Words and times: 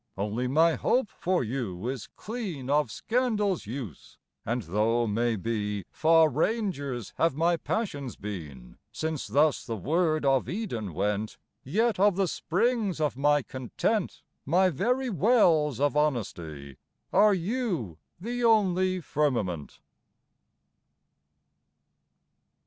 Only 0.17 0.47
my 0.47 0.73
hope 0.73 1.11
for 1.11 1.43
you 1.43 1.87
is 1.87 2.09
clean 2.15 2.71
Of 2.71 2.89
scandal's 2.89 3.67
use, 3.67 4.17
and 4.43 4.63
though, 4.63 5.05
may 5.05 5.35
be, 5.35 5.85
Far 5.91 6.27
rangers 6.27 7.13
have 7.17 7.35
my 7.35 7.55
passions 7.55 8.15
been,— 8.15 8.79
Since 8.91 9.27
thus 9.27 9.63
the 9.63 9.75
word 9.77 10.25
of 10.25 10.49
Eden 10.49 10.95
went,— 10.95 11.37
Yet 11.63 11.99
of 11.99 12.15
the 12.15 12.27
springs 12.27 12.99
of 12.99 13.15
my 13.15 13.43
content, 13.43 14.23
My 14.43 14.69
very 14.71 15.11
wells 15.11 15.79
of 15.79 15.95
honesty, 15.95 16.77
Are 17.13 17.35
you 17.35 17.99
the 18.19 18.43
only 18.43 19.01
firmament. 19.01 19.81